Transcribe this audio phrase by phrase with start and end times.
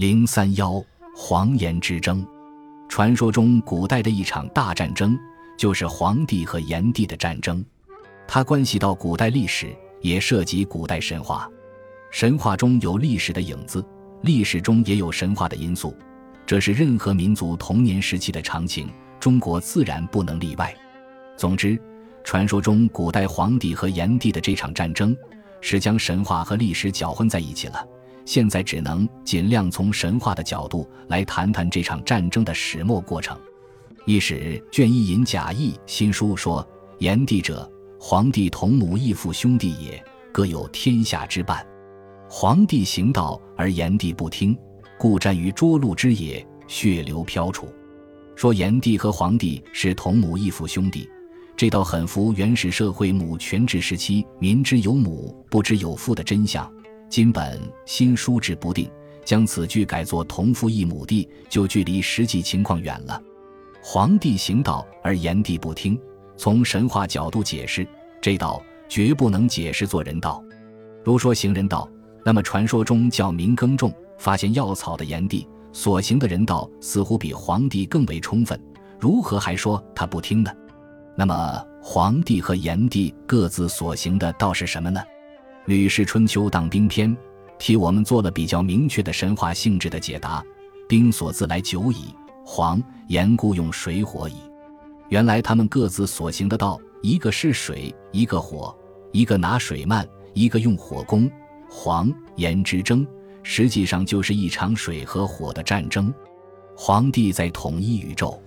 [0.00, 0.82] 零三幺
[1.14, 2.26] 黄炎之争，
[2.88, 5.14] 传说中古代的一场大战争，
[5.58, 7.62] 就是黄帝和炎帝的战争。
[8.26, 11.46] 它关系到古代历史，也涉及古代神话。
[12.10, 13.84] 神话中有历史的影子，
[14.22, 15.94] 历史中也有神话的因素，
[16.46, 18.88] 这是任何民族童年时期的常情。
[19.20, 20.74] 中国自然不能例外。
[21.36, 21.78] 总之，
[22.24, 25.14] 传说中古代黄帝和炎帝的这场战争，
[25.60, 27.86] 是将神话和历史搅混在一起了。
[28.30, 33.36] 现在只能尽量从神话的角度来谈谈这场战争的始末过程。
[34.06, 36.64] 《一史》卷一引贾谊新书说
[37.00, 37.68] ：“炎帝者，
[37.98, 41.66] 黄帝同母异父兄弟也，各有天下之半。
[42.28, 44.56] 黄帝行道而炎帝不听，
[44.96, 47.66] 故战于涿鹿之野，血流飘杵。”
[48.38, 51.10] 说炎帝和黄帝是同母异父兄弟，
[51.56, 56.72] 这倒很符原始社会母权制时期民之有母不知有父的真相。
[57.10, 58.88] 今本新书制不定，
[59.24, 63.20] 将此句改作同父异母弟，就距离实际情况远了。
[63.82, 66.00] 黄帝行道而炎帝不听，
[66.36, 67.84] 从神话角度解释，
[68.22, 70.40] 这道绝不能解释做人道。
[71.02, 71.90] 如说行人道，
[72.24, 78.56] 那么传说中教民耕种、发现药草的炎帝所行的人道，似乎比黄帝更为充分。
[79.00, 80.52] 如何还说他不听呢？
[81.16, 85.00] 那么黄帝和炎帝各自所行的道是什么呢？
[85.66, 87.14] 《吕氏春秋·当兵篇》
[87.58, 90.42] 替我们做了比较明确的神话性质的解答
[90.88, 94.34] ：“兵所自来久矣，黄炎故用水火矣。”
[95.10, 98.74] 原来他们各自所行的道，一个是水，一个火；
[99.12, 101.30] 一个拿水漫，一个用火攻。
[101.68, 103.06] 黄炎之争，
[103.42, 106.12] 实际上就是一场水和火的战争。
[106.74, 108.42] 黄帝在统一宇宙、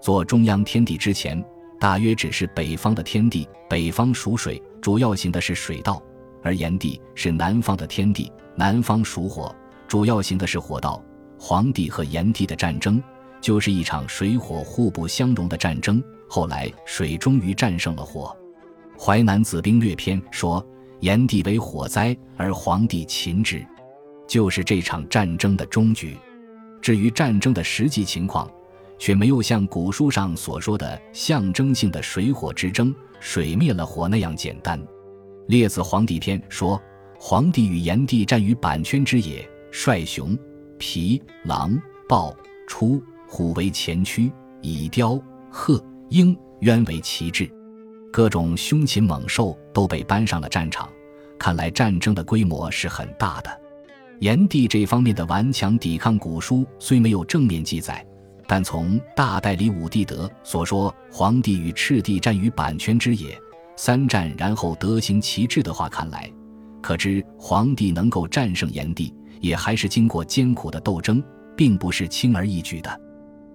[0.00, 1.44] 做中央天地之前，
[1.78, 6.02] 大约只是北方的天地，北方属水，主要行的是水道。
[6.46, 9.52] 而炎帝是南方的天帝，南方属火，
[9.88, 11.02] 主要行的是火道。
[11.36, 13.02] 黄帝和炎帝的战争，
[13.40, 16.00] 就是一场水火互不相容的战争。
[16.28, 18.32] 后来水终于战胜了火，
[19.00, 20.64] 《淮南子·兵略篇》说
[21.02, 23.66] ：“炎帝为火灾，而黄帝擒之。”
[24.28, 26.16] 就是这场战争的终局。
[26.80, 28.48] 至于战争的实际情况，
[29.00, 34.80] 却没有像古书上所说的象征性的水火之争，水灭了火那样简单。
[35.46, 36.80] 《列子·黄帝篇》说
[37.18, 40.36] ：“黄帝与炎帝战于阪圈之野，率熊、
[40.78, 42.36] 罴、狼、豹、
[42.66, 44.30] 出、虎为前驱，
[44.60, 47.48] 以雕、鹤、鹰、鸢为旗帜，
[48.12, 50.88] 各种凶禽猛兽都被搬上了战场。
[51.38, 53.60] 看来战争的规模是很大的。
[54.18, 58.04] 炎帝这方面的顽强抵抗，古书虽没有正面记载，
[58.48, 63.40] 但从大代理武帝德所说黄帝与赤帝战于阪圈之野。”
[63.76, 66.30] 三战然后德行其志的话看来，
[66.82, 71.22] 可知黄帝能够战胜炎帝，也还是经过艰苦的斗争，
[71.56, 73.00] 并不是轻而易举的。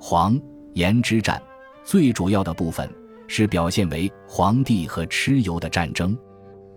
[0.00, 0.40] 黄
[0.74, 1.40] 炎之战
[1.84, 2.88] 最主要的部分
[3.28, 6.16] 是表现为黄帝和蚩尤的战争，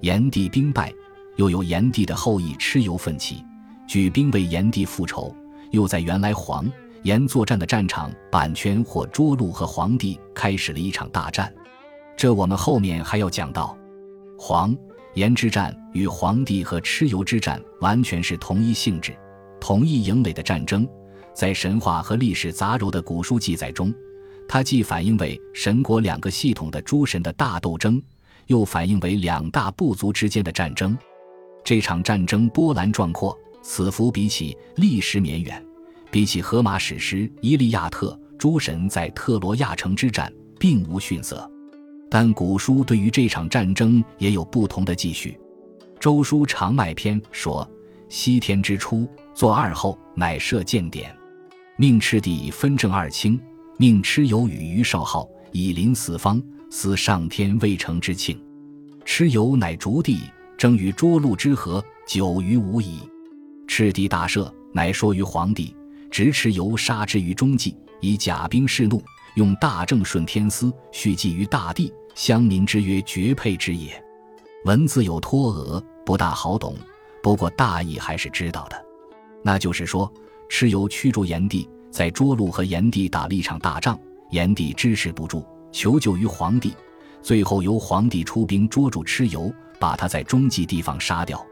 [0.00, 0.92] 炎帝兵败，
[1.36, 3.44] 又由炎帝的后裔蚩尤奋起，
[3.86, 5.34] 举兵为炎帝复仇，
[5.72, 6.70] 又在原来黄
[7.02, 11.52] 炎作战的战场阪圈或涿鹿和黄帝开始了一场大战。
[12.16, 13.76] 这我们后面还要讲到，
[14.38, 14.74] 黄
[15.14, 19.14] 炎之战与黄帝和蚩尤之战完全是同一性质、
[19.60, 20.88] 同一营垒的战争。
[21.34, 23.92] 在神话和历史杂糅的古书记载中，
[24.48, 28.02] 它既反映为神国两个系统的诸神的大斗争，
[28.46, 30.96] 又反映为两大部族之间的战争。
[31.62, 35.62] 这场战争波澜壮阔，此伏比起历史绵远，
[36.10, 41.50] 比起荷马史诗《伊利亚特》诸神在特罗亚城之战，并无逊色。
[42.08, 45.30] 但古书对于这场战争也有不同的记叙，
[45.98, 47.68] 《周书长麦篇》说
[48.08, 51.14] ：“西天之初，作二后，乃设建典，
[51.76, 53.40] 命赤帝分正二卿，
[53.76, 56.40] 命蚩尤与于少昊以临四方，
[56.70, 58.40] 思上天未成之庆。
[59.04, 60.20] 蚩尤乃逐帝，
[60.56, 63.00] 争于涿鹿之河，久于无矣。
[63.66, 65.74] 赤帝大赦，乃说于皇帝，
[66.08, 69.02] 执蚩尤杀之于中纪，以甲兵示怒。”
[69.36, 74.02] 用大正顺天司，续记于大地，乡民之曰绝配之也。
[74.64, 76.74] 文字有托讹，不大好懂，
[77.22, 78.84] 不过大意还是知道的。
[79.44, 80.10] 那就是说，
[80.48, 83.98] 蚩尤驱逐炎帝，在涿鹿和炎帝打了一场大仗，
[84.30, 86.72] 炎帝支持不住，求救于皇帝，
[87.20, 91.46] 最后由皇帝出兵捉住蚩尤，把他在中继地方杀掉。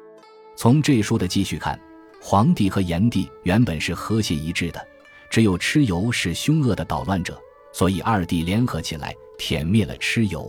[0.57, 1.79] 从这书的继续看，
[2.19, 4.81] 皇帝和炎帝原本是和谐一致的，
[5.29, 7.39] 只有蚩尤是凶恶的捣乱者。
[7.75, 10.49] 所以二帝联合起来舔灭了蚩尤。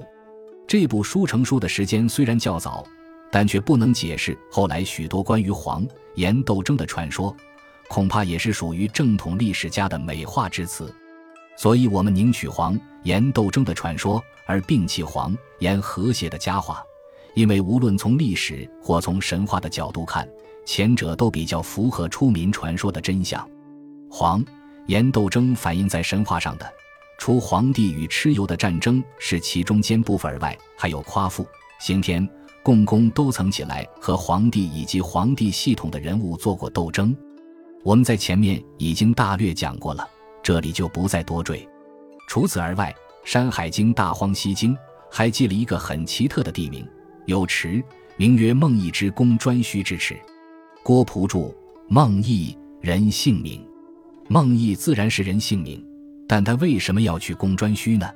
[0.68, 2.86] 这部书成书的时间虽然较早，
[3.31, 7.36] 但却不能解释后来许多关于黄炎斗争的传说。
[7.88, 10.94] 恐怕也是属于正统历史家的美化之词。
[11.57, 16.83] 所以，我们宁取黄炎斗争的传说，而摒弃黄炎和谐的佳话，
[17.33, 20.28] 因为无论从历史或从神话的角度看，
[20.66, 23.48] 前者都比较符合出民传说的真相。
[24.10, 24.44] 黄
[24.88, 26.68] 炎斗争反映在神话上的，
[27.25, 31.44] 除皇帝与蚩尤的战争是其中间部分外，还有夸父、
[31.80, 32.30] 刑天、
[32.62, 37.18] 共工都曾起来和皇帝以及皇帝系统的人物做过斗争。
[37.83, 40.07] 我们在前面已经大略讲过了。
[40.44, 41.68] 这里就不再多赘。
[42.27, 42.94] 除此而外，
[43.28, 44.75] 《山海经·大荒西经》
[45.10, 46.88] 还记了一个很奇特的地名，
[47.25, 47.83] 有池，
[48.18, 50.16] 名曰孟邑之公专顼之池。
[50.83, 51.51] 郭璞注：
[51.88, 53.68] 孟邑，人姓名。
[54.28, 55.83] 孟邑自然是人姓名，
[56.27, 58.10] 但他为什么要去公专顼呢？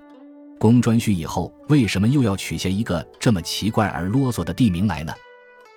[0.57, 5.13] 公专顼以后，为什么又要取下一个这么奇怪而啰嗦的地名来呢？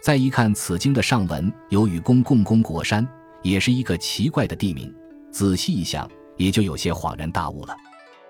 [0.02, 3.06] 再一看此经的上文，有与公共攻国山，
[3.42, 4.92] 也是一个奇怪的地名。
[5.30, 6.08] 仔细一想。
[6.38, 7.76] 也就有些恍然大悟了。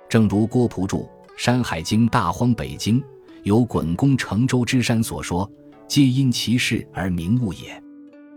[0.08, 0.98] 正如郭璞注
[1.36, 3.00] 《山海经·大荒北经》
[3.44, 5.50] 有“滚攻成周之山”所说，
[5.88, 7.82] 皆因其事而名物也。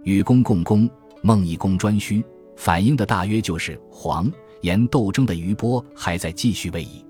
[0.03, 0.89] 与公共工、
[1.21, 2.23] 孟邑公专顼，
[2.55, 4.31] 反映的大约就是黄
[4.61, 7.05] 炎斗争的余波还在继续位移。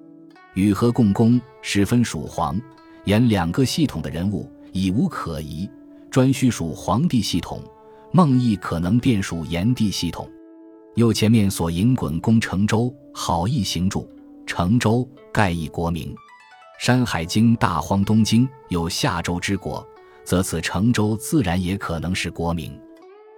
[0.53, 2.59] 禹和共工十分属黄
[3.03, 5.69] 炎两个系统的人物已无可疑，
[6.09, 7.61] 专顼属黄帝系统，
[8.11, 10.29] 孟邑可能便属炎帝系统。
[10.95, 14.09] 又前面所引滚攻成周，好意行注，
[14.45, 16.13] 成周盖以国名。
[16.77, 19.85] 《山海经·大荒东经》有夏周之国，
[20.23, 22.77] 则此成周自然也可能是国名。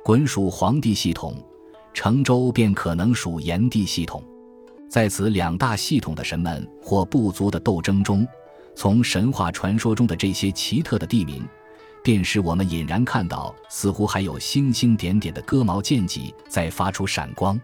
[0.03, 1.35] 滚属黄帝系统，
[1.93, 4.23] 成周便可能属炎帝系统。
[4.89, 8.25] 在此两大系统的神们或部族的斗争中，
[8.75, 11.45] 从神话传说中的这些奇特的地名。
[12.03, 17.59] 便使我们隐然看到，似乎还有星星点点的戈毛剑戟在发出闪光。